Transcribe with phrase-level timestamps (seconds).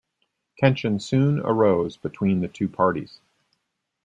[0.57, 3.21] Tensions soon arose between the two parties.